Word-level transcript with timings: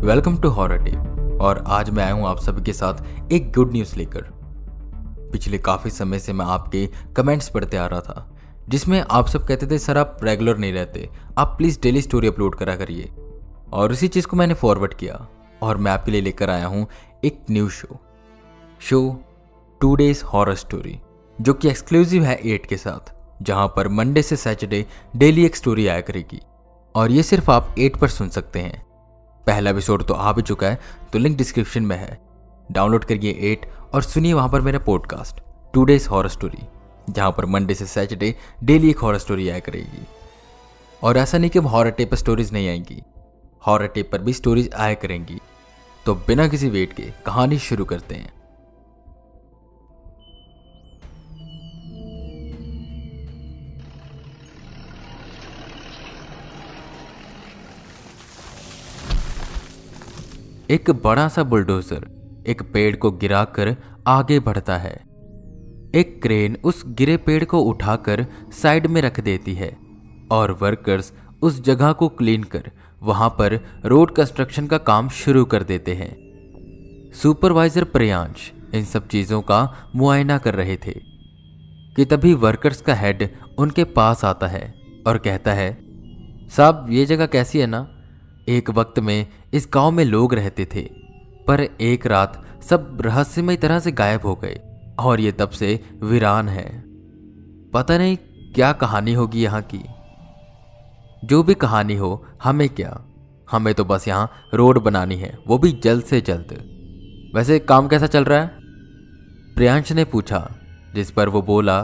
Welcome 0.00 0.36
to 0.38 0.48
horror 0.48 0.78
tape. 0.78 1.38
और 1.42 1.64
आज 1.66 1.90
मैं 1.90 2.04
आया 2.04 2.12
हूँ 2.12 2.26
आप 2.26 2.38
सभी 2.38 2.62
के 2.62 2.72
साथ 2.72 3.32
एक 3.32 3.52
गुड 3.52 3.72
न्यूज़ 3.72 3.96
लेकर। 3.96 4.22
पिछले 5.32 5.58
काफ़ी 5.58 5.90
समय 5.90 6.18
से 6.18 6.32
मैं 6.32 6.46
आपके 6.46 6.88
कमेंट्स 7.16 7.48
पढ़ते 7.48 7.76
आ 7.76 7.86
रहा 7.86 8.00
था, 8.00 8.36
जिसमें 8.68 9.04
आप 9.10 9.26
सब 9.26 9.46
कहते 9.46 9.66
थे, 9.66 9.78
सर, 9.78 9.98
आप 9.98 10.16
रेगुलर 10.22 10.58
नहीं 10.58 10.72
रहते। 10.72 11.08
आप 11.38 11.54
प्लीज़ 11.58 11.80
डेली 11.82 12.02
स्टोरी 12.02 12.28
अपलोड 12.28 12.54
करा 12.54 12.76
करिए। 12.76 13.12
और 13.72 13.92
उसी 13.92 14.08
चीज़ 14.08 14.26
को 14.26 14.36
मैंने 14.36 14.54
फॉरवर्ड 14.54 14.94
किया, 14.94 15.28
और 15.62 15.76
मैं 15.76 15.92
आपके 15.92 16.10
लिए 16.10 16.20
लेकर 16.20 16.50
आया 16.50 16.66
हूँ 16.66 16.86
एक 17.24 17.40
new 17.50 17.68
show 17.68 18.00
show 18.80 19.20
two 19.80 19.94
days 19.96 20.24
horror 20.24 20.54
story 20.54 20.98
जो 21.40 21.54
कि 21.54 21.68
एक्सक्लूसिव 21.68 22.24
है 22.24 22.40
एट 22.44 22.66
के 22.66 22.76
साथ, 22.76 23.12
जहाँ 23.42 23.72
पर 23.76 23.88
मंडे 23.88 24.22
से 24.22 24.36
सैटरडे 24.36 24.86
डेली 25.16 25.46
एक 25.46 25.56
स्टोरी 25.56 25.86
आया 25.86 26.00
करेगी। 26.00 26.40
और 26.94 27.10
ये 27.10 27.22
सिर्फ़ 27.22 27.50
आप 27.50 27.74
एट 27.78 27.96
पर 27.96 28.08
सुन 28.08 28.28
सकते 28.28 28.58
हैं। 28.58 28.89
पहला 29.50 29.70
एपिसोड 29.70 30.02
तो 30.06 30.14
आ 30.14 30.32
भी 30.32 30.42
चुका 30.42 30.66
है 30.66 30.78
तो 31.12 31.18
लिंक 31.18 31.36
डिस्क्रिप्शन 31.36 31.82
में 31.82 31.96
है। 31.96 32.18
डाउनलोड 32.72 33.04
करिए 33.04 33.30
एट 33.30 33.66
और 33.94 34.02
सुनिए 34.02 34.32
वहाँ 34.32 34.48
पर 34.48 34.60
मेरा 34.60 34.78
podcast 34.78 35.40
two 35.74 35.84
days 35.84 36.08
horror 36.08 36.28
story 36.28 36.66
जहाँ 37.12 37.30
पर 37.30 37.46
मंडे 37.46 37.74
से 37.74 37.86
सैटरडे 37.86 38.34
डेली 38.64 38.90
एक 38.90 38.98
हॉर 38.98 39.18
स्टोरी 39.18 39.48
आया 39.48 39.58
करेगी। 39.58 40.06
और 41.02 41.16
ऐसा 41.16 41.38
नहीं 41.38 41.50
कि 41.50 41.58
हॉर 41.58 41.90
टेप 41.90 42.10
पर 42.10 42.16
स्टोरीज 42.16 42.52
नहीं 42.52 42.68
आएँगी 42.68 43.02
हॉर 43.66 43.86
टेप 43.86 44.12
पर 44.12 44.18
भी 44.18 44.32
स्टोरीज 44.32 44.70
आया 44.74 44.94
करेंगी। 44.94 45.38
तो 46.06 46.14
बिना 46.14 46.48
किसी 46.48 46.68
वेट 46.68 46.92
के 46.92 47.10
कहानी 47.26 47.58
शुरू 47.58 47.84
करते 47.84 48.14
हैं। 48.14 48.32
एक 60.70 60.90
बड़ा 60.90 61.28
सा 61.28 61.42
बुलडोजर 61.42 62.04
एक 62.46 62.62
पेड़ 62.62 62.96
को 62.96 63.10
गिराकर 63.10 63.76
आगे 64.06 64.40
बढ़ता 64.40 64.76
है। 64.76 64.92
एक 65.94 66.20
क्रेन 66.22 66.56
उस 66.64 66.84
गिरे 66.86 67.16
पेड़ 67.16 67.44
को 67.44 67.60
उठाकर 67.60 68.26
साइड 68.52 68.86
में 68.86 69.02
रख 69.02 69.20
देती 69.20 69.54
है 69.54 69.76
और 70.30 70.52
वर्कर्स 70.62 71.12
उस 71.42 71.60
जगह 71.60 71.92
को 71.92 72.08
क्लीन 72.08 72.42
कर 72.42 72.70
वहाँ 73.02 73.28
पर 73.28 73.58
रोड 73.84 74.14
कंस्ट्रक्शन 74.14 74.66
का 74.66 74.78
काम 74.78 75.08
शुरू 75.08 75.44
कर 75.44 75.62
देते 75.62 75.94
हैं। 75.94 76.16
सुपरवाइजर 77.14 77.84
प्रियांश 77.84 78.52
इन 78.74 78.84
सब 78.84 79.08
चीज़ों 79.08 79.42
का 79.42 79.90
मुआयना 79.96 80.38
कर 80.38 80.54
रहे 80.54 80.76
थे 80.76 80.94
कि 81.96 82.04
तभी 82.04 82.34
वर्कर्स 82.34 82.80
का 82.80 82.94
हेड 82.94 83.28
उनके 83.58 83.84
पास 83.84 84.24
आता 84.24 84.46
है 84.46 84.74
और 85.06 85.18
कहता 85.18 85.52
है, 85.52 85.78
साहब, 86.48 86.86
ये 86.90 87.06
जगह 87.06 87.26
कैसी 87.26 87.58
है 87.58 87.66
ना? 87.66 87.88
एक 88.48 88.70
वक्त 88.70 88.98
में 88.98 89.26
इस 89.52 89.68
गाँव 89.74 89.90
में 89.90 90.04
लोग 90.04 90.34
रहते 90.34 90.64
थे, 90.74 90.90
पर 91.46 91.60
एक 91.60 92.06
रात 92.06 92.46
सब 92.62 92.98
रहस्यमय 93.00 93.56
तरह 93.56 93.80
से 93.80 93.92
गायब 93.92 94.20
हो 94.24 94.34
गए, 94.34 94.60
और 94.98 95.20
ये 95.20 95.32
तब 95.32 95.50
से 95.50 95.84
वीरान 96.02 96.48
है। 96.48 96.84
पता 97.72 97.98
नहीं 97.98 98.16
क्या 98.54 98.72
कहानी 98.72 99.12
होगी 99.12 99.42
यहाँ 99.42 99.62
की। 99.62 99.82
जो 101.24 101.42
भी 101.42 101.54
कहानी 101.54 101.94
हो, 101.94 102.26
हमें 102.42 102.68
क्या? 102.68 103.00
हमें 103.50 103.74
तो 103.74 103.84
बस 103.84 104.08
यहाँ 104.08 104.30
रोड 104.54 104.82
बनानी 104.82 105.16
है, 105.16 105.38
वो 105.46 105.58
भी 105.58 105.72
जल्द 105.72 106.04
से 106.04 106.20
जल्द। 106.20 106.58
वैसे 107.34 107.58
काम 107.58 107.88
कैसा 107.88 108.06
चल 108.06 108.24
रहा 108.24 108.40
है? 108.40 108.50
प्रियांश 109.54 109.92
ने 109.92 110.04
पूछा, 110.04 110.54
जिस 110.94 111.10
पर 111.10 111.28
वो 111.28 111.42
बोला, 111.42 111.82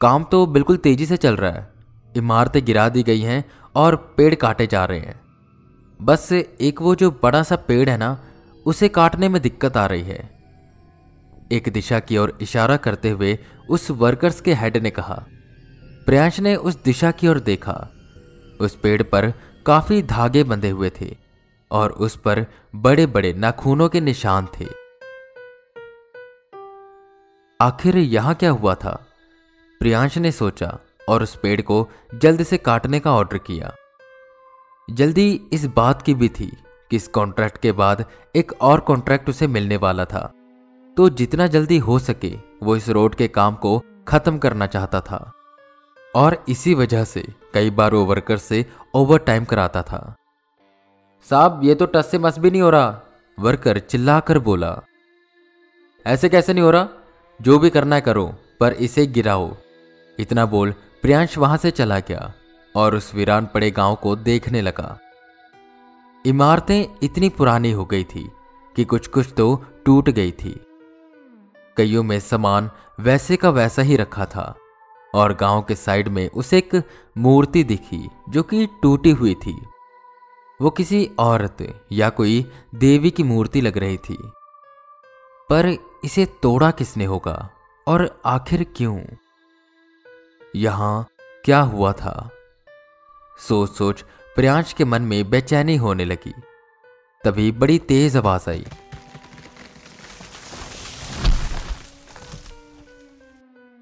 काम 0.00 0.24
तो 0.24 0.46
बिल्कुल 0.46 0.76
तेज़ी 0.76 1.06
से 1.06 1.16
चल 1.16 1.36
रहा 1.36 1.50
है। 1.50 1.68
इमारतें 2.16 2.64
गिरा 2.64 2.88
दी 2.88 3.02
गई 3.02 3.20
हैं 3.20 3.44
और 3.74 3.96
पेड़ 4.16 4.34
काटे 4.34 4.66
जा 4.66 4.84
रहे 4.84 4.98
हैं। 4.98 5.20
बस 6.02 6.32
एक 6.32 6.80
वो 6.82 6.94
जो 6.94 7.10
बड़ा 7.22 7.42
सा 7.42 7.56
पेड़ 7.56 7.88
है 7.90 7.96
ना, 7.96 8.18
उसे 8.66 8.88
काटने 8.88 9.28
में 9.28 9.40
दिक्कत 9.42 9.76
आ 9.76 9.86
रही 9.86 10.02
है। 10.02 10.30
एक 11.52 11.68
दिशा 11.68 11.98
की 12.00 12.16
ओर 12.18 12.38
इशारा 12.40 12.76
करते 12.76 13.10
हुए 13.10 13.38
उस 13.68 13.90
वर्कर्स 13.90 14.40
के 14.40 14.54
हेड 14.54 14.76
ने 14.76 14.90
कहा, 14.90 15.24
प्रियांश 16.06 16.40
ने 16.40 16.54
उस 16.56 16.82
दिशा 16.82 17.10
की 17.10 17.28
ओर 17.28 17.40
देखा। 17.40 17.74
उस 18.60 18.76
पेड़ 18.76 19.02
पर 19.02 19.32
काफ़ी 19.66 20.02
धागे 20.02 20.44
बंधे 20.44 20.70
हुए 20.70 20.90
थे 21.00 21.16
और 21.70 21.90
उस 21.90 22.16
पर 22.16 22.46
बड़े 22.76 23.06
बड़े 23.06 23.32
नाखूनों 23.32 23.88
के 23.88 24.00
निशान 24.00 24.48
थे। 24.60 24.66
आखिर 27.60 27.96
यहाँ 27.96 28.34
क्या 28.34 28.50
हुआ 28.50 28.74
था? 28.74 29.06
प्रियांश 29.80 30.18
ने 30.18 30.32
सोचा 30.32 30.78
और 31.08 31.22
उस 31.22 31.36
पेड़ 31.36 31.60
को 31.60 31.88
जल्द 32.14 32.42
से 32.42 32.56
काटने 32.58 33.00
का 33.00 33.12
ऑर्डर 33.12 33.38
किया। 33.38 33.74
जल्दी 34.92 35.40
इस 35.52 35.66
बात 35.66 36.02
की 36.02 36.14
भी 36.14 36.28
थी 36.28 36.52
कि 36.90 36.96
इस 36.96 37.08
कॉन्ट्रैक्ट 37.08 37.58
के 37.58 37.72
बाद 37.72 38.04
एक 38.36 38.52
और 38.60 38.80
कॉन्ट्रैक्ट 38.80 39.28
उसे 39.28 39.46
मिलने 39.46 39.76
वाला 39.76 40.04
था। 40.04 40.32
तो 40.96 41.08
जितना 41.08 41.46
जल्दी 41.46 41.78
हो 41.78 41.98
सके, 41.98 42.36
वो 42.62 42.76
इस 42.76 42.88
रोड 42.88 43.14
के 43.14 43.28
काम 43.28 43.54
को 43.54 43.82
खत्म 44.08 44.38
करना 44.38 44.66
चाहता 44.66 45.00
था। 45.00 45.32
और 46.14 46.44
इसी 46.48 46.74
वजह 46.74 47.04
से 47.04 47.24
कई 47.54 47.70
बार 47.70 47.94
वो 47.94 48.04
वर्कर 48.04 48.36
से 48.36 48.66
ओवर 48.94 49.18
टाइम 49.18 49.44
कराता 49.44 49.82
था। 49.82 50.16
साहब, 51.30 51.60
ये 51.64 51.74
तो 51.74 51.86
टस 51.86 52.10
से 52.10 52.18
मस 52.18 52.38
भी 52.38 52.50
नहीं 52.50 52.62
हो 52.62 52.70
रहा 52.70 53.00
वर्कर 53.38 53.78
चिल्लाकर 53.78 54.38
बोला। 54.38 54.80
ऐसे 56.06 56.28
कैसे 56.28 56.54
नहीं 56.54 56.64
हो 56.64 56.70
रहा? 56.70 56.88
जो 57.42 57.58
भी 57.58 57.70
करना 57.70 57.94
है 57.94 58.00
करो, 58.00 58.34
पर 58.60 58.72
इसे 58.72 59.06
गिराओ। 59.06 59.56
इतना 60.18 60.46
बोल 60.46 60.72
प्रियांश 60.72 61.38
वहाँ 61.38 61.56
से 61.56 61.70
चला 61.70 61.98
गया। 61.98 62.32
और 62.76 62.94
उस 62.94 63.14
वीरान 63.14 63.46
पड़े 63.46 63.70
गाँव 63.70 63.94
को 63.94 64.16
देखने 64.16 64.60
लगा। 64.60 64.98
इमारतें 66.26 66.84
इतनी 67.02 67.28
पुरानी 67.28 67.72
हो 67.72 67.84
गई 67.84 68.04
थी 68.04 68.30
कि 68.76 68.84
कुछ 68.84 69.06
कुछ 69.06 69.32
तो 69.36 69.64
टूट 69.86 70.10
गई 70.10 70.32
थी। 70.32 70.66
कईयों 71.76 72.02
में 72.02 72.20
सामान 72.20 72.70
वैसे 73.00 73.36
का 73.36 73.50
वैसा 73.50 73.82
ही 73.82 73.96
रखा 73.96 74.26
था 74.26 74.54
और 75.14 75.34
गाँव 75.34 75.62
के 75.62 75.74
साइड 75.74 76.08
में 76.08 76.30
उसे 76.30 76.58
एक 76.58 76.82
मूर्ति 77.18 77.64
दिखी 77.64 78.10
जो 78.28 78.42
कि 78.42 78.66
टूटी 78.82 79.10
हुई 79.10 79.34
थी। 79.34 79.60
वो 80.60 80.70
किसी 80.70 81.10
औरत 81.18 81.80
या 81.92 82.10
कोई 82.10 82.52
देवी 82.74 83.10
की 83.10 83.22
मूर्ति 83.22 83.60
लग 83.60 83.78
रही 83.78 83.96
थी। 83.96 84.18
पर 85.50 85.76
इसे 86.04 86.26
तोड़ा 86.42 86.70
किसने 86.70 87.04
होगा 87.04 87.50
और 87.86 88.22
आखिर 88.26 88.66
क्यों? 88.76 89.00
यहाँ 90.56 91.06
क्या 91.44 91.60
हुआ 91.60 91.92
था? 91.92 92.30
सोच 93.48 93.70
सोच 93.70 94.04
प्रियांश 94.36 94.72
के 94.72 94.84
मन 94.84 95.02
में 95.02 95.30
बेचैनी 95.30 95.76
होने 95.76 96.04
लगी। 96.04 96.34
तभी 97.24 97.52
बड़ी 97.52 97.78
तेज 97.78 98.16
आवाज़ 98.16 98.50
आई। 98.50 98.66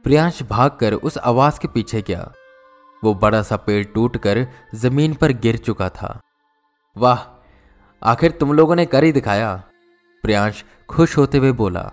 प्रियांश 0.05 0.43
भागकर 0.43 0.95
उस 0.95 1.19
आवाज़ 1.19 1.61
के 1.61 1.69
पीछे 1.69 2.03
गया। 2.03 2.33
वो 3.05 3.15
बड़ा 3.15 3.43
सा 3.43 3.57
पेड़ 3.57 3.85
टूटकर 3.85 4.47
ज़मीन 4.75 5.15
पर 5.15 5.33
गिर 5.33 5.57
चुका 5.57 5.89
था। 5.89 6.21
वाह, 6.97 7.19
आखिर 8.03 8.31
तुम 8.31 8.53
लोगों 8.53 8.77
ने 8.77 8.87
कर 8.87 9.05
ही 9.05 9.13
दिखाया 9.13 9.55
प्रियांश 10.23 10.65
खुश 10.89 11.17
होते 11.17 11.39
हुए 11.39 11.53
बोला। 11.53 11.91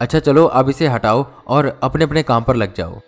अच्छा 0.00 0.18
चलो, 0.18 0.46
अब 0.46 0.68
इसे 0.68 0.86
हटाओ 0.86 1.26
और 1.46 1.80
अपने 1.82 2.04
अपने 2.04 2.22
काम 2.22 2.42
पर 2.42 2.56
लग 2.56 2.74
जाओ। 2.74 3.00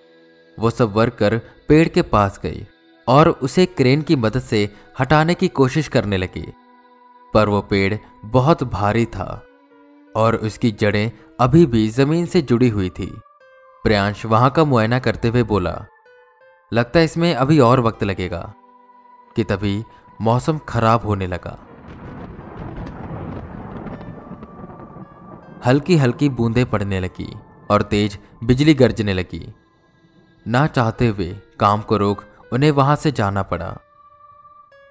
वो 0.58 0.70
सब 0.70 0.92
वर्कर 0.92 1.40
पेड़ 1.68 1.88
के 1.88 2.02
पास 2.02 2.40
गई 2.42 2.66
और 3.08 3.28
उसे 3.28 3.66
क्रेन 3.66 4.02
की 4.02 4.16
मदद 4.16 4.40
से 4.40 4.76
हटाने 5.00 5.34
की 5.34 5.48
कोशिश 5.48 5.88
करने 5.88 6.16
लगी। 6.16 6.52
पर 7.34 7.48
वो 7.48 7.60
पेड़ 7.60 7.98
बहुत 8.24 8.62
भारी 8.62 9.06
था 9.06 9.46
और 10.16 10.36
उसकी 10.36 10.70
जड़ें 10.70 11.12
अभी 11.40 11.66
भी 11.66 11.88
ज़मीन 11.88 12.26
से 12.26 12.42
जुड़ी 12.42 12.68
हुई 12.68 12.90
थी। 12.90 13.20
प्रियांश 13.84 14.26
वहाँ 14.26 14.50
का 14.50 14.64
मुआयना 14.64 14.98
करते 14.98 15.28
हुए 15.28 15.42
बोला, 15.42 15.86
लगता 16.72 16.98
है 16.98 17.04
इसमें 17.04 17.34
अभी 17.34 17.58
और 17.58 17.80
वक्त 17.80 18.04
लगेगा। 18.04 18.54
कि 19.36 19.44
तभी 19.44 19.84
मौसम 20.20 20.58
खराब 20.58 21.06
होने 21.06 21.26
लगा। 21.26 21.58
हल्की 25.66 25.96
हल्की 25.96 26.28
बूंदें 26.28 26.66
पड़ने 26.66 27.00
लगी 27.00 27.36
और 27.70 27.82
तेज 27.82 28.18
बिजली 28.44 28.74
गरजने 28.74 29.12
लगी। 29.12 29.54
ना 30.48 30.66
चाहते 30.66 31.06
हुए 31.06 31.36
काम 31.60 31.82
को 31.82 31.96
रोक 31.96 32.24
उन्हें 32.52 32.70
वहाँ 32.70 32.96
से 32.96 33.12
जाना 33.12 33.42
पड़ा। 33.42 33.78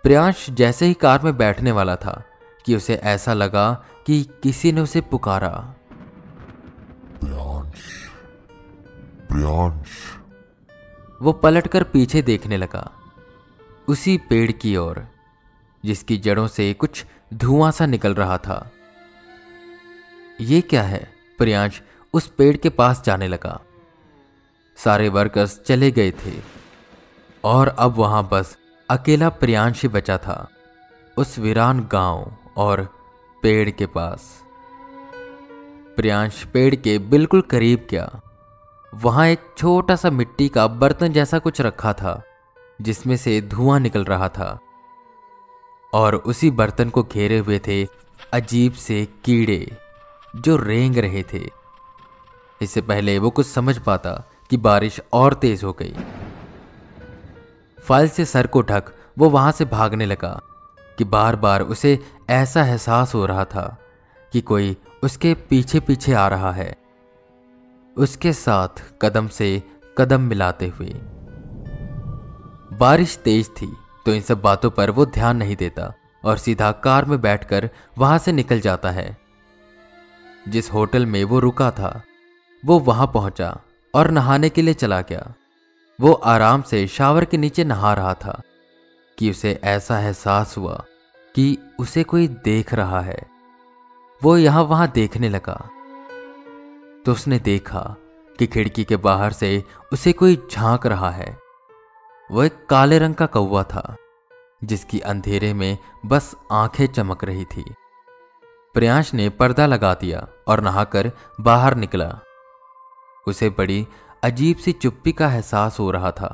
प्रियांश 0.03 0.49
जैसे 0.49 0.85
ही 0.85 0.93
कार 0.93 1.21
में 1.23 1.37
बैठने 1.37 1.71
वाला 1.71 1.95
था 1.95 2.23
कि 2.65 2.75
उसे 2.75 2.95
ऐसा 2.95 3.33
लगा 3.33 3.85
कि 4.05 4.23
किसी 4.43 4.71
ने 4.71 4.81
उसे 4.81 5.01
पुकारा। 5.01 5.49
प्रियांश 7.21 8.09
प्रियांश। 9.27 9.87
वो 11.21 11.33
पलटकर 11.33 11.83
पीछे 11.83 12.21
देखने 12.21 12.57
लगा 12.57 12.91
उसी 13.87 14.17
पेड़ 14.17 14.51
की 14.51 14.75
ओर 14.77 15.07
जिसकी 15.85 16.17
जड़ों 16.17 16.47
से 16.47 16.73
कुछ 16.73 17.05
धुआँ 17.33 17.71
सा 17.71 17.85
निकल 17.85 18.13
रहा 18.13 18.37
था। 18.37 18.71
ये 20.41 20.61
क्या 20.61 20.83
है? 20.83 21.13
प्रियांश 21.37 21.81
उस 22.13 22.27
पेड़ 22.27 22.57
के 22.57 22.69
पास 22.69 23.03
जाने 23.05 23.27
लगा। 23.27 23.59
सारे 24.77 25.09
वर्कर्स 25.09 25.59
चले 25.61 25.91
गए 25.91 26.11
थे। 26.11 26.60
और 27.43 27.67
अब 27.67 27.95
वहाँ 27.95 28.29
बस 28.31 28.57
अकेला 28.89 29.29
प्रियांश 29.29 29.81
ही 29.81 29.87
बचा 29.87 30.17
था, 30.17 30.47
उस 31.17 31.39
वीरान 31.39 31.87
गाँव 31.91 32.31
और 32.57 32.87
पेड़ 33.43 33.69
के 33.69 33.85
पास। 33.85 34.43
प्रियांश 35.95 36.43
पेड़ 36.43 36.75
के 36.75 36.99
बिल्कुल 36.99 37.41
करीब 37.41 37.87
गया। 37.89 38.21
वहाँ 38.93 39.27
एक 39.27 39.39
छोटा 39.57 39.95
सा 39.95 40.09
मिट्टी 40.09 40.49
का 40.49 40.67
बर्तन 40.67 41.13
जैसा 41.13 41.39
कुछ 41.39 41.61
रखा 41.61 41.93
था, 41.93 42.21
जिसमें 42.81 43.17
से 43.17 43.41
धुआँ 43.41 43.79
निकल 43.79 44.03
रहा 44.03 44.29
था। 44.29 44.59
और 45.93 46.15
उसी 46.15 46.51
बर्तन 46.51 46.89
को 46.89 47.03
घेरे 47.03 47.37
हुए 47.37 47.59
थे 47.59 47.83
अजीब 48.33 48.73
से 48.73 49.07
कीड़े, 49.23 49.77
जो 50.35 50.57
रेंग 50.57 50.97
रहे 50.97 51.23
थे। 51.23 51.49
इससे 52.61 52.81
पहले 52.81 53.19
वो 53.19 53.29
कुछ 53.29 53.47
समझ 53.47 53.77
पाता 53.77 54.23
कि 54.49 54.57
बारिश 54.57 55.01
और 55.13 55.33
तेज 55.33 55.63
हो 55.63 55.73
गई। 55.73 55.95
फ़ाइल 57.91 58.09
से 58.09 58.25
सर 58.25 58.47
को 58.47 58.61
ढक, 58.61 58.83
वो 59.17 59.29
वहाँ 59.29 59.51
से 59.51 59.65
भागने 59.65 60.05
लगा, 60.05 60.39
कि 60.97 61.03
बार 61.03 61.35
बार 61.35 61.61
उसे 61.61 61.99
ऐसा 62.29 62.63
एहसास 62.65 63.13
हो 63.15 63.25
रहा 63.25 63.43
था, 63.45 63.77
कि 64.33 64.41
कोई 64.41 64.77
उसके 65.03 65.33
पीछे 65.33 65.79
पीछे 65.79 66.13
आ 66.13 66.27
रहा 66.27 66.51
है। 66.51 66.75
उसके 67.97 68.33
साथ 68.33 68.83
कदम 69.01 69.27
से 69.27 69.63
कदम 69.97 70.21
मिलाते 70.21 70.67
हुए। 70.67 70.93
बारिश 72.77 73.17
तेज 73.17 73.49
थी 73.49 73.71
तो 74.05 74.13
इन 74.13 74.21
सब 74.21 74.41
बातों 74.41 74.69
पर 74.69 74.91
वो 74.91 75.05
ध्यान 75.05 75.37
नहीं 75.37 75.55
देता, 75.55 75.91
और 76.23 76.37
सीधा 76.37 76.71
कार 76.71 77.05
में 77.05 77.21
बैठकर 77.21 77.69
वहाँ 77.97 78.17
से 78.17 78.31
निकल 78.31 78.59
जाता 78.59 78.91
है। 78.91 79.17
जिस 80.47 80.73
होटल 80.73 81.05
में 81.05 81.23
वो 81.23 81.39
रुका 81.39 81.71
था, 81.71 82.01
वो 82.63 82.79
वहाँ 82.79 83.11
पहुँचा, 83.13 83.57
और 83.93 84.11
नहाने 84.11 84.49
के 84.49 84.61
लिए 84.61 84.73
चला 84.73 85.01
गया। 85.01 85.33
वो 86.01 86.13
आराम 86.13 86.61
से 86.61 86.87
शावर 86.87 87.25
के 87.25 87.37
नीचे 87.37 87.63
नहा 87.63 87.93
रहा 87.93 88.13
था 88.13 88.41
कि 89.19 89.31
उसे 89.31 89.61
ऐसा 89.63 89.99
एहसास 89.99 90.57
हुआ 90.57 90.83
कि 91.35 91.57
उसे 91.79 92.03
कोई 92.03 92.27
देख 92.27 92.73
रहा 92.73 93.01
है। 93.01 93.31
वो 94.23 94.37
यहाँ 94.37 94.63
वहाँ 94.63 94.91
देखने 94.91 95.29
लगा। 95.29 95.69
तो 97.05 97.11
उसने 97.11 97.39
देखा 97.39 97.95
कि 98.39 98.47
खिड़की 98.47 98.83
के 98.83 98.95
बाहर 98.97 99.33
से 99.33 99.63
उसे 99.93 100.13
कोई 100.13 100.47
झाँक 100.51 100.85
रहा 100.85 101.09
है। 101.09 101.39
वह 102.31 102.45
एक 102.45 102.65
काले 102.69 102.99
रंग 102.99 103.15
का 103.15 103.25
कौवा 103.25 103.63
था, 103.63 103.95
जिसकी 104.63 104.99
अंधेरे 104.99 105.53
में 105.53 105.77
बस 106.05 106.35
आँखें 106.51 106.87
चमक 106.87 107.23
रही 107.23 107.45
थी। 107.45 107.73
प्रियांश 108.73 109.13
ने 109.13 109.29
पर्दा 109.29 109.65
लगा 109.65 109.93
दिया 109.93 110.27
और 110.47 110.61
नहाकर 110.61 111.11
बाहर 111.41 111.75
निकला। 111.75 112.19
उसे 113.27 113.49
बड़ी 113.49 113.87
अजीब 114.23 114.57
सी 114.57 114.71
चुप्पी 114.71 115.11
का 115.11 115.27
एहसास 115.27 115.79
हो 115.79 115.89
रहा 115.91 116.11
था। 116.11 116.27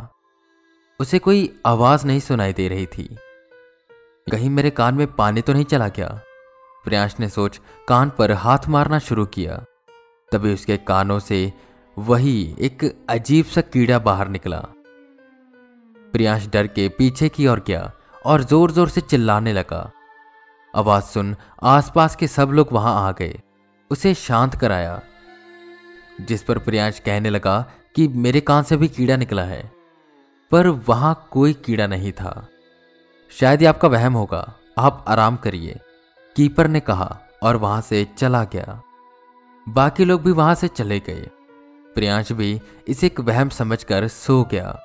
उसे 0.99 1.19
कोई 1.19 1.49
आवाज़ 1.65 2.05
नहीं 2.07 2.19
सुनाई 2.19 2.53
दे 2.53 2.67
रही 2.67 2.85
थी। 2.85 3.03
कहीं 4.27 4.49
मेरे 4.49 4.69
कान 4.69 4.95
में 4.95 5.05
पानी 5.13 5.41
तो 5.41 5.53
नहीं 5.53 5.65
चला 5.65 5.87
गया 5.87 6.07
प्रियांश 6.85 7.15
ने 7.19 7.29
सोच 7.29 7.59
कान 7.87 8.09
पर 8.09 8.31
हाथ 8.31 8.67
मारना 8.67 8.99
शुरू 8.99 9.25
किया। 9.25 9.63
तभी 10.31 10.53
उसके 10.53 10.77
कानों 10.77 11.19
से 11.19 11.41
वही 11.97 12.55
एक 12.59 12.83
अजीब 13.09 13.45
सा 13.45 13.61
कीड़ा 13.63 13.99
बाहर 13.99 14.27
निकला। 14.27 14.59
प्रियांश 16.13 16.47
डर 16.47 16.67
के 16.67 16.89
पीछे 16.89 17.29
की 17.29 17.47
ओर 17.47 17.63
गया 17.67 17.91
और 18.25 18.43
ज़ोर 18.43 18.71
ज़ोर 18.71 18.89
से 18.89 19.01
चिल्लाने 19.01 19.53
लगा। 19.53 19.89
आवाज़ 20.73 21.03
सुन 21.05 21.35
आसपास 21.65 22.15
के 22.15 22.27
सब 22.29 22.49
लोग 22.51 22.73
वहाँ 22.73 22.95
आ 23.07 23.11
गए। 23.11 23.39
उसे 23.91 24.13
शांत 24.13 24.55
कराया। 24.55 25.01
जिस 26.21 26.43
पर 26.43 26.57
प्रियांश 26.57 26.99
कहने 26.99 27.29
लगा 27.29 27.59
कि 27.95 28.07
मेरे 28.07 28.41
कान 28.41 28.63
से 28.63 28.77
भी 28.77 28.87
कीड़ा 28.87 29.15
निकला 29.15 29.43
है, 29.43 29.71
पर 30.51 30.67
वहाँ 30.87 31.27
कोई 31.31 31.53
कीड़ा 31.65 31.87
नहीं 31.87 32.11
था। 32.11 32.47
शायद 33.31 33.61
ये 33.61 33.67
आपका 33.67 33.87
वहम 33.87 34.13
होगा। 34.13 34.41
आप 34.77 35.05
आराम 35.07 35.35
करिए, 35.35 35.79
कीपर 36.35 36.67
ने 36.67 36.79
कहा 36.79 37.17
और 37.43 37.55
वहाँ 37.55 37.81
से 37.81 38.05
चला 38.17 38.43
गया। 38.43 38.81
बाकी 39.67 40.05
लोग 40.05 40.23
भी 40.23 40.31
वहाँ 40.31 40.55
से 40.55 40.67
चले 40.67 40.99
गए। 40.99 41.29
प्रियांश 41.95 42.31
भी 42.31 42.59
इसे 42.87 43.07
एक 43.07 43.19
वहम 43.19 43.49
समझकर 43.49 44.07
सो 44.07 44.43
गया। 44.43 44.77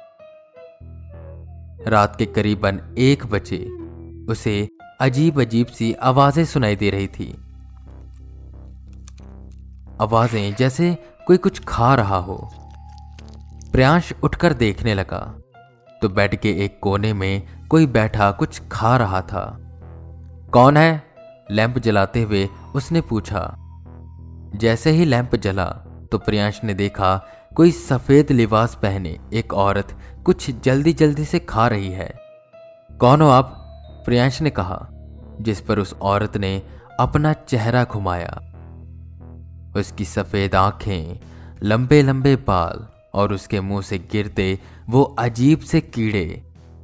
रात 1.89 2.17
के 2.17 2.27
करीबन 2.27 2.81
एक 2.99 3.27
बजे 3.27 3.59
उसे 4.33 4.69
अजीब 5.01 5.41
अजीब 5.41 5.67
सी 5.67 5.93
आवाज़ें 6.03 6.45
सुनाई 6.45 6.77
दे 6.77 6.91
रही 6.91 7.07
थी। 7.09 7.33
आवाज़ें 10.01 10.55
जैसे 10.55 10.97
कोई 11.27 11.37
कुछ 11.37 11.61
खा 11.65 11.95
रहा 11.95 12.17
हो। 12.17 12.37
प्रयांश 13.73 14.13
उठकर 14.23 14.53
देखने 14.53 14.95
लगा 14.95 15.21
तो 16.03 16.09
बेड 16.09 16.35
के 16.37 16.51
एक 16.65 16.79
कोने 16.83 17.13
में 17.13 17.67
कोई 17.69 17.87
बैठा 17.87 18.31
कुछ 18.31 18.61
खा 18.73 18.97
रहा 18.97 19.21
था। 19.23 19.45
कौन 20.53 20.77
है? 20.77 21.03
लैंप 21.51 21.79
जलाते 21.79 22.23
हुए 22.23 22.49
उसने 22.75 23.01
पूछा। 23.01 23.55
जैसे 24.55 24.91
ही 24.91 25.05
लैंप 25.05 25.35
जला 25.37 25.65
तो 26.13 26.19
प्रियांश 26.19 26.61
ने 26.65 26.75
देखा, 26.75 27.17
कोई 27.57 27.71
सफ़ेद 27.71 28.31
लिबास 28.31 28.75
पहने 28.75 29.19
एक 29.33 29.55
औरत 29.55 29.97
कुछ 30.25 30.51
जल्दी 30.61 30.93
जल्दी 30.93 31.25
से 31.25 31.39
खा 31.39 31.67
रही 31.69 31.91
है। 31.91 32.13
कौन 33.01 33.21
हो 33.21 33.29
आप? 33.29 33.59
प्रियांश 34.05 34.41
ने 34.43 34.51
कहा, 34.51 34.89
जिस 35.41 35.61
पर 35.61 35.79
उस 35.79 35.95
औरत 36.03 36.37
ने 36.37 36.63
अपना 37.01 37.33
चेहरा 37.33 37.85
घुमाया। 37.85 38.41
उसकी 39.77 40.05
सफ़ेद 40.05 40.55
आँखें 40.55 41.19
लंबे 41.63 42.03
लंबे 42.03 42.35
बाल 42.47 42.87
और 43.15 43.33
उसके 43.33 43.61
मुँह 43.61 43.83
से 43.83 43.99
गिरते 44.13 44.59
वो 44.89 45.03
अजीब 45.19 45.61
से 45.61 45.81
कीड़े, 45.81 46.43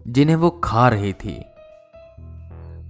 जिन्हें 0.08 0.36
वो 0.36 0.50
खा 0.64 0.88
रही 0.88 1.12
थी। 1.14 1.38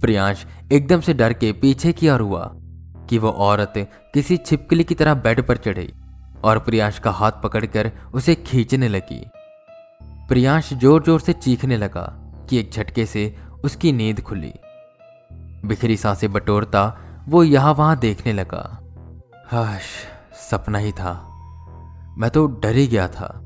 प्रियांश 0.01 0.45
एकदम 0.71 1.01
से 1.01 1.13
डर 1.13 1.33
के 1.33 1.51
पीछे 1.53 1.91
की 1.93 2.09
ओर 2.09 2.21
हुआ 2.21 2.51
कि 3.09 3.17
वो 3.17 3.29
औरत 3.29 3.73
किसी 4.13 4.37
छिपकली 4.37 4.83
की 4.83 4.95
तरह 4.95 5.13
बेड 5.15 5.41
पर 5.47 5.57
चढ़ी 5.57 5.89
और 6.43 6.59
प्रियांश 6.59 6.99
का 6.99 7.11
हाथ 7.11 7.41
पकड़कर 7.43 7.91
उसे 8.13 8.35
खींचने 8.37 8.87
लगी। 8.87 9.21
प्रियांश 10.29 10.73
ज़ोर 10.73 11.03
ज़ोर 11.03 11.19
से 11.19 11.33
चीखने 11.33 11.77
लगा 11.77 12.03
कि 12.49 12.59
एक 12.59 12.71
झटके 12.71 13.05
से 13.05 13.33
उसकी 13.63 13.91
नींद 13.91 14.21
खुली। 14.21 14.53
बिखरी 15.65 15.97
साँसें 15.97 16.31
बटोरता 16.33 16.83
वो 17.27 17.43
यहाँ 17.43 17.73
वहाँ 17.73 17.97
देखने 17.99 18.33
लगा। 18.33 18.61
हाश, 19.51 19.81
सपना 20.51 20.77
ही 20.77 20.91
था। 20.91 21.13
मैं 22.17 22.29
तो 22.29 22.47
डर 22.47 22.75
ही 22.75 22.87
गया 22.87 23.07
था 23.07 23.41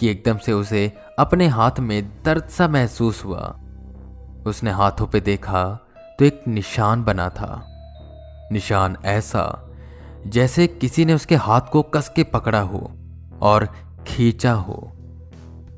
कि 0.00 0.08
एकदम 0.08 0.38
से 0.38 0.52
उसे 0.52 0.92
अपने 1.18 1.46
हाथ 1.46 1.70
में 1.80 2.22
दर्द 2.22 2.44
सा 2.44 2.68
महसूस 2.68 3.24
हुआ। 3.24 3.60
उसने 4.46 4.70
हाथों 4.70 5.06
पे 5.06 5.20
देखा 5.20 5.78
तो 6.18 6.24
एक 6.24 6.44
निशान 6.48 7.04
बना 7.04 7.28
था। 7.28 7.68
निशान 8.52 8.96
ऐसा, 9.04 9.70
जैसे 10.26 10.66
किसी 10.66 11.04
ने 11.04 11.14
उसके 11.14 11.36
हाथ 11.36 11.60
को 11.72 11.82
कस 11.82 12.12
के 12.16 12.24
पकड़ा 12.24 12.60
हो 12.60 12.92
और 13.42 13.68
खींचा 14.06 14.52
हो। 14.52 14.92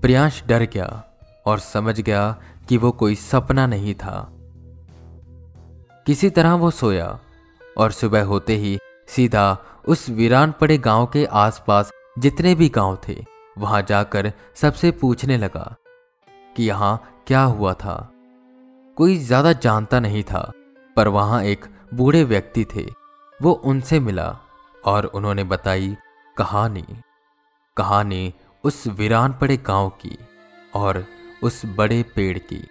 प्रियांश 0.03 0.45
डर 0.47 0.63
गया 0.63 1.05
और 1.47 1.59
समझ 1.59 2.01
गया 2.01 2.37
कि 2.69 2.77
वो 2.77 2.91
कोई 2.91 3.15
सपना 3.15 3.67
नहीं 3.67 3.95
था। 3.95 4.29
किसी 6.07 6.31
तरह 6.31 6.55
वो 6.55 6.71
सोया 6.71 7.19
और 7.79 7.91
सुबह 7.91 8.25
होते 8.25 8.57
ही 8.57 8.79
सीधा 9.09 9.57
उस 9.85 10.09
वीरान 10.11 10.53
पड़े 10.61 10.79
गाँव 10.79 11.07
के 11.07 11.25
आसपास 11.27 11.91
जितने 12.19 12.55
भी 12.55 12.69
गाँव 12.69 12.99
थे, 13.09 13.17
वहाँ 13.59 13.83
जाकर 13.83 14.33
सबसे 14.55 14.91
पूछने 14.93 15.37
लगा 15.39 15.75
कि 16.57 16.65
यहाँ 16.65 17.23
क्या 17.27 17.43
हुआ 17.43 17.73
था। 17.75 17.97
कोई 18.97 19.17
ज़्यादा 19.19 19.53
जानता 19.55 20.01
नहीं 20.01 20.23
था, 20.23 20.51
पर 20.97 21.09
वहाँ 21.09 21.43
एक 21.45 21.65
बूढ़े 21.95 22.23
व्यक्ति 22.25 22.65
थे। 22.75 22.87
वो 23.41 23.53
उनसे 23.65 24.01
मिला 24.01 24.29
और 24.85 25.05
उन्होंने 25.07 25.45
बताई 25.45 25.97
कहानी। 26.37 26.85
कहानी 27.77 28.33
उस 28.65 28.87
वीरान 28.89 29.33
पड़े 29.33 29.57
गाँव 29.57 29.89
की 30.01 30.17
और 30.75 31.05
उस 31.43 31.61
बड़े 31.77 32.03
पेड़ 32.17 32.39
की। 32.39 32.63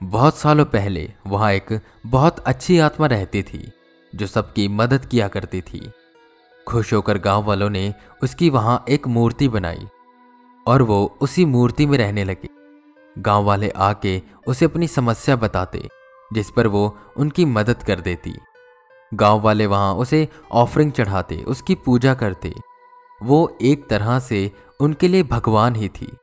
बहुत 0.00 0.36
सालों 0.36 0.64
पहले 0.66 1.08
वहाँ 1.26 1.52
एक 1.52 1.80
बहुत 2.06 2.38
अच्छी 2.40 2.78
आत्मा 2.78 3.06
रहती 3.06 3.42
थी। 3.42 3.70
जो 4.14 4.26
सबकी 4.26 4.68
मदद 4.68 5.06
किया 5.06 5.28
करती 5.28 5.60
थी। 5.60 5.90
खुश 6.68 6.92
होकर 6.92 7.18
गाँव 7.18 7.44
वालों 7.44 7.70
ने 7.70 7.94
उसकी 8.22 8.50
वहाँ 8.50 8.84
एक 8.88 9.06
मूर्ति 9.06 9.48
बनाई 9.48 9.86
और 10.66 10.82
वो 10.82 11.18
उसी 11.20 11.44
मूर्ति 11.44 11.86
में 11.86 11.98
रहने 11.98 12.24
लगे। 12.24 12.48
गाँव 13.18 13.44
वाले 13.44 13.70
आके 13.70 14.22
उसे 14.46 14.64
अपनी 14.64 14.88
समस्या 14.88 15.36
बताते, 15.36 15.88
जिस 16.32 16.50
पर 16.50 16.66
वो 16.66 16.98
उनकी 17.16 17.44
मदद 17.44 17.82
कर 17.82 18.00
देती। 18.00 18.34
गाँव 19.14 19.40
वाले 19.40 19.66
वहाँ 19.66 19.94
उसे 19.94 20.28
ऑफरिंग 20.52 20.92
चढ़ाते, 20.92 21.36
उसकी 21.36 21.74
पूजा 21.74 22.14
करते। 22.14 22.54
वो 23.22 23.58
एक 23.62 23.88
तरह 23.88 24.18
से 24.18 24.52
उनके 24.80 25.08
लिए 25.08 25.22
भगवान 25.22 25.76
ही 25.76 25.88
थी। 25.88 26.16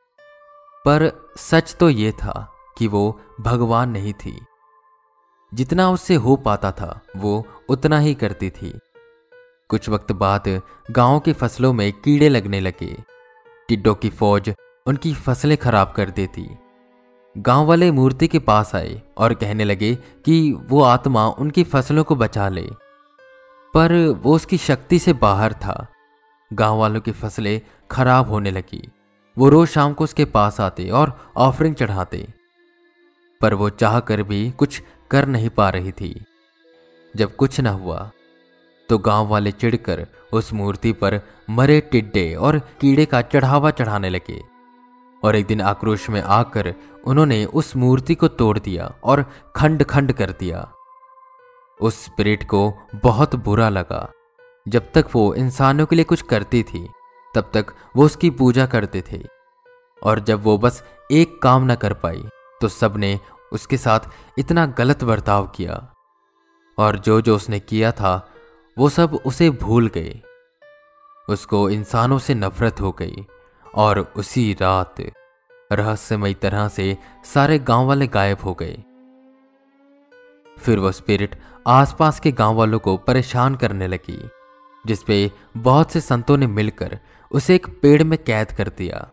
पर 0.86 1.32
सच 1.38 1.76
तो 1.80 1.90
ये 1.90 2.12
था 2.12 2.54
कि 2.78 2.88
वो 2.88 3.22
भगवान 3.42 3.90
नहीं 3.90 4.14
थी। 4.14 4.46
जितना 5.56 5.90
उससे 5.90 6.16
हो 6.16 6.36
पाता 6.36 6.72
था, 6.72 7.02
वो 7.18 7.48
उतना 7.70 8.00
ही 8.00 8.14
करती 8.14 8.50
थी। 8.50 8.80
कुछ 9.70 9.90
वक्त 9.90 10.12
बाद 10.12 10.62
गाँव 10.92 11.20
की 11.20 11.34
फ़सलों 11.34 11.74
में 11.74 11.94
कीड़े 11.94 12.30
लगने 12.30 12.60
लगे। 12.60 13.04
टिड्डों 13.70 13.96
की 13.96 14.10
फौज 14.10 14.54
उनकी 14.86 15.14
फ़सलें 15.14 15.58
खराब 15.58 15.94
कर 15.96 16.10
देती। 16.10 16.50
गाँव 17.38 17.66
वाले 17.66 17.92
मूर्ति 17.92 18.28
के 18.28 18.40
पास 18.40 18.76
आए 18.76 19.02
और 19.18 19.34
कहने 19.34 19.64
लगे 19.64 19.96
कि 19.96 20.52
वो 20.52 20.82
आत्मा 20.82 21.28
उनकी 21.28 21.64
फ़सलों 21.64 22.04
को 22.04 22.16
बचा 22.16 22.50
ले। 22.50 22.70
पर 23.74 24.08
वो 24.08 24.36
उसकी 24.36 24.58
शक्ति 24.58 25.00
से 25.00 25.14
बाहर 25.14 25.54
था। 25.54 25.88
गाँव 26.54 26.80
वालों 26.80 27.02
की 27.02 27.12
फ़सलें 27.12 27.62
खराब 27.92 28.30
होने 28.30 28.52
लगी। 28.52 28.90
वो 29.38 29.50
रोज 29.50 29.70
शाम 29.70 29.94
को 29.94 30.04
उसके 30.04 30.26
पास 30.26 30.62
आते 30.62 30.90
और 30.90 31.32
ऑफरिंग 31.38 31.76
चढ़ाते। 31.76 32.28
पर 33.42 33.54
वो 33.54 33.70
चाह 33.70 34.00
कर 34.00 34.24
भी 34.24 34.52
कुछ 34.52 34.84
कर 35.12 35.26
नहीं 35.26 35.50
पा 35.50 35.70
रही 35.70 35.92
थी। 35.92 36.26
जब 37.16 37.36
कुछ 37.36 37.60
न 37.60 37.68
हुआ 37.68 38.12
तो 38.90 38.98
गाँव 38.98 39.28
वाले 39.28 39.52
चिढ़कर 39.52 40.06
उस 40.34 40.54
मूर्ति 40.54 40.92
पर 40.92 41.20
मरे 41.50 41.80
टिड्डे 41.82 42.34
और 42.36 42.60
कीड़े 42.82 43.06
का 43.06 43.22
चढ़ावा 43.22 43.72
चढ़ाने 43.72 44.10
लगे 44.10 44.42
और 45.24 45.36
एक 45.36 45.46
दिन 45.46 45.62
आक्रोश 45.62 46.10
में 46.10 46.22
आकर 46.22 46.74
उन्होंने 47.06 47.46
उस 47.46 47.76
मूर्ति 47.76 48.16
को 48.16 48.28
तोड़ 48.28 48.58
दिया 48.60 48.94
और 49.04 49.26
खंड 49.56 49.84
खंड 49.84 50.14
कर 50.14 50.32
दिया। 50.32 50.72
उस 51.82 52.04
स्पिरिट 52.06 52.44
को 52.44 52.74
बहुत 52.96 53.36
बुरा 53.36 53.70
लगा। 53.70 54.12
जब 54.68 54.92
तक 54.94 55.06
वो 55.16 55.34
इंसानों 55.36 55.86
के 55.86 55.96
लिए 55.96 56.06
कुछ 56.06 56.22
करती 56.22 56.64
थी, 56.64 56.90
तब 57.36 57.52
तक 57.54 57.74
वो 57.96 58.06
उसकी 58.06 58.30
पूजा 58.30 58.66
करते 58.66 59.04
थे 59.12 59.22
और 60.04 60.20
जब 60.20 60.44
वो 60.44 60.58
बस 60.58 60.84
एक 61.12 61.42
काम 61.42 61.72
न 61.72 61.76
कर 61.76 61.94
पाई 61.94 62.24
तो 62.62 62.68
सबने 62.68 63.20
उसके 63.54 63.78
साथ 63.78 64.00
इतना 64.38 64.66
गलत 64.66 65.04
बर्ताव 65.04 65.48
किया। 65.48 65.94
और 66.78 67.00
जो 67.00 67.22
जो 67.22 67.36
उसने 67.36 67.60
किया 67.60 67.92
था, 67.92 68.32
वो 68.78 68.90
सब 68.90 69.20
उसे 69.26 69.50
भूल 69.50 69.88
गए। 69.88 70.22
उसको 71.30 71.70
इंसानों 71.70 72.20
से 72.20 72.36
नफरत 72.36 72.82
हो 72.82 72.92
गई 72.92 73.26
और 73.76 74.14
उसी 74.16 74.58
रात 74.62 74.96
रहस्यमय 75.72 76.34
तरह 76.34 76.68
से 76.68 76.98
सारे 77.26 77.60
गाँव 77.60 77.88
वाले 77.88 78.08
गायब 78.08 78.38
हो 78.46 78.54
गए। 78.54 78.84
फिर 80.60 80.80
वह 80.80 80.92
स्पिरिट 80.92 81.40
आसपास 81.68 82.20
के 82.20 82.32
गाँव 82.32 82.56
वालों 82.56 82.80
को 82.80 82.98
परेशान 82.98 83.56
करने 83.56 83.88
लगी 83.88 84.30
जिसपे 84.88 85.32
बहुत 85.58 85.92
से 85.92 86.02
संतों 86.02 86.38
ने 86.38 86.48
मिलकर 86.48 87.00
उसे 87.32 87.56
एक 87.56 87.82
पेड़ 87.82 88.04
में 88.04 88.24
कैद 88.24 88.52
कर 88.52 88.68
दिया। 88.68 89.12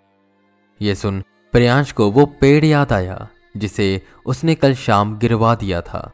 ये 0.82 0.94
सुन 0.94 1.22
प्रियांश 1.52 1.92
को 1.92 2.10
वो 2.10 2.26
पेड़ 2.26 2.64
याद 2.64 2.92
आया। 2.92 3.28
जिसे 3.56 4.02
उसने 4.26 4.54
कल 4.54 4.74
शाम 4.74 5.18
गिरवा 5.18 5.54
दिया 5.54 5.80
था। 5.80 6.12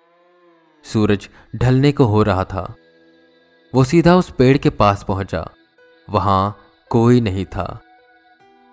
सूरज 0.85 1.28
ढलने 1.57 1.92
को 1.92 2.04
हो 2.04 2.23
रहा 2.23 2.45
था। 2.45 2.75
वो 3.75 3.85
सीधा 3.85 4.16
उस 4.16 4.30
पेड़ 4.30 4.59
के 4.59 4.71
पास 4.71 5.04
पहुँचा। 5.09 5.50
वहाँ 6.11 6.59
कोई 6.90 7.21
नहीं 7.21 7.45
था। 7.45 7.80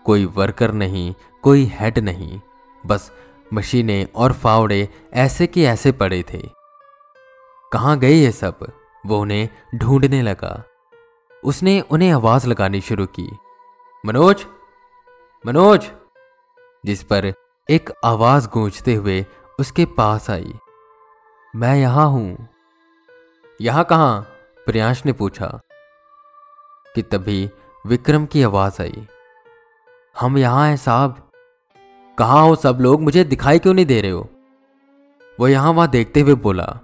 कोई 0.05 0.25
वर्कर 0.25 0.71
नहीं, 0.71 1.13
कोई 1.41 1.65
हेड 1.65 1.99
नहीं। 1.99 2.41
बस 2.85 3.11
मशीनें 3.53 4.07
और 4.15 4.33
फावड़े 4.33 4.89
ऐसे 5.13 5.47
के 5.47 5.63
ऐसे 5.63 5.91
पड़े 5.91 6.23
थे। 6.33 6.49
कहाँ 7.73 7.99
गए 7.99 8.13
ये 8.13 8.31
सब? 8.31 8.59
वो 9.05 9.19
उन्हें 9.19 9.49
ढूँढने 9.75 10.21
लगा। 10.21 10.63
उसने 11.43 11.81
उन्हें 11.81 12.11
आवाज़ 12.11 12.47
लगानी 12.47 12.81
शुरू 12.81 13.05
की। 13.05 13.37
मनोज! 14.05 14.45
मनोज! 15.45 15.91
जिस 16.85 17.03
पर 17.03 17.33
एक 17.69 17.89
आवाज़ 18.03 18.49
गूंजते 18.49 18.93
हुए 18.93 19.25
उसके 19.59 19.85
पास 19.85 20.29
आई। 20.29 20.53
मैं 21.55 21.75
यहाँ 21.75 22.07
हूँ। 22.07 22.47
यहाँ 23.61 23.83
कहाँ? 23.83 24.21
प्रियांश 24.65 25.05
ने 25.05 25.13
पूछा। 25.13 25.59
कि 26.95 27.01
तभी 27.01 27.49
विक्रम 27.85 28.25
की 28.25 28.43
आवाज़ 28.43 28.81
आई। 28.81 29.07
हम 30.19 30.37
यहाँ 30.37 30.67
हैं 30.67 30.77
साहब। 30.77 31.31
कहा 32.19 32.39
हो 32.39 32.55
सब 32.55 32.77
लोग? 32.81 33.01
मुझे 33.01 33.23
दिखाई 33.23 33.59
क्यों 33.59 33.73
नहीं 33.73 33.85
दे 33.85 34.01
रहे 34.01 34.11
हो? 34.11 34.29
वो 35.39 35.47
यहाँ 35.47 35.71
वहाँ 35.71 35.87
देखते 35.87 36.21
हुए 36.21 36.33
बोला। 36.33 36.79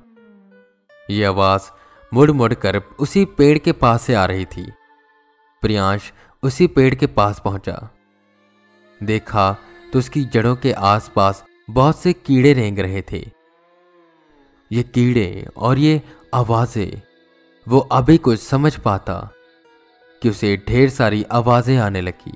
यह 1.10 1.30
आवाज़ 1.30 1.62
मुड़ 2.14 2.32
मुड़ 2.32 2.54
कर 2.54 2.78
उसी 2.78 3.26
पेड़ 3.26 3.58
के 3.58 3.72
पास 3.72 4.02
से 4.02 4.16
आ 4.16 4.26
रही 4.26 4.46
थी। 4.46 4.72
प्रियांश 5.62 6.14
उसी 6.44 6.68
पेड़ 6.68 6.96
के 6.96 7.08
पास 7.08 7.42
पहुँचा। 7.46 7.90
देखा 9.04 9.56
तो 9.94 10.00
उसकी 10.00 10.24
जड़ों 10.24 10.56
के 10.56 10.72
आसपास 10.72 11.44
बहुत 11.70 12.00
से 12.00 12.14
कीड़े 12.14 12.54
रेंग 12.54 12.80
रहे 12.80 13.02
थे। 13.12 13.26
ये 14.72 14.84
कीड़े 14.86 15.48
और 15.58 15.78
ये 15.78 16.02
आवाज़ें, 16.34 17.02
वो 17.68 17.80
अभी 17.92 18.18
कुछ 18.18 18.40
समझ 18.40 18.76
पाता 18.76 19.18
कि 20.22 20.30
उसे 20.30 20.56
ढेर 20.68 20.90
सारी 20.90 21.24
आवाज़ें 21.32 21.78
आने 21.78 22.02
लगी 22.02 22.34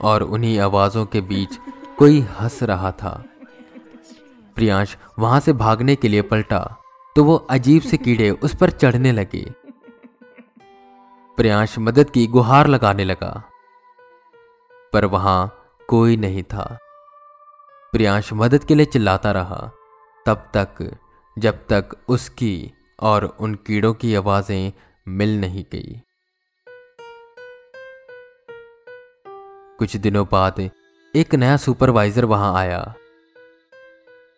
और 0.00 0.22
उन्हीं 0.22 0.58
आवाजों 0.60 1.04
के 1.06 1.20
बीच 1.20 1.58
कोई 1.98 2.20
हंस 2.20 2.62
रहा 2.62 2.90
था। 2.92 3.12
प्रियांश 4.56 4.96
वहाँ 5.18 5.40
से 5.40 5.52
भागने 5.52 5.96
के 5.96 6.08
लिए 6.08 6.22
पलटा 6.22 6.60
तो 7.16 7.24
वो 7.24 7.34
अजीब 7.50 7.82
से 7.82 7.96
कीड़े 7.96 8.30
उस 8.30 8.54
पर 8.56 8.70
चढ़ने 8.70 9.12
लगे। 9.12 9.44
प्रियांश 11.38 11.78
मदद 11.78 12.10
की 12.10 12.26
गुहार 12.26 12.66
लगाने 12.66 13.04
लगा। 13.04 13.30
पर 14.92 15.04
वहाँ 15.04 15.57
कोई 15.88 16.16
नहीं 16.16 16.42
था। 16.42 16.78
प्रियांश 17.92 18.32
मदद 18.32 18.64
के 18.64 18.74
लिए 18.74 18.86
चिल्लाता 18.86 19.32
रहा। 19.32 19.70
तब 20.26 20.50
तक, 20.56 20.96
जब 21.38 21.66
तक 21.72 21.88
उसकी 22.08 22.72
और 23.00 23.24
उन 23.24 23.54
कीड़ों 23.54 23.94
की 23.94 24.14
आवाज़ें 24.14 24.72
मिल 25.08 25.40
नहीं 25.40 25.64
गई। 25.72 26.00
कुछ 29.78 29.96
दिनों 29.96 30.26
बाद 30.32 30.70
एक 31.16 31.34
नया 31.34 31.56
सुपरवाइजर 31.56 32.24
वहाँ 32.24 32.54
आया। 32.56 32.94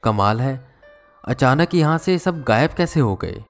कमाल 0.02 0.40
है, 0.40 0.74
अचानक 1.24 1.74
यहाँ 1.74 1.98
से 1.98 2.18
सब 2.18 2.42
गायब 2.42 2.70
कैसे 2.70 3.00
हो 3.00 3.16
गए? 3.16 3.44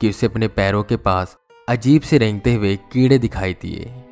कि 0.00 0.10
उसे 0.10 0.26
अपने 0.26 0.48
पैरों 0.48 0.82
के 0.82 0.96
पास 0.96 1.38
अजीब 1.68 2.02
से 2.02 2.18
रेंगते 2.18 2.54
हुए 2.54 2.76
कीड़े 2.76 3.18
दिखाई 3.18 3.54
दिए। 3.54 4.03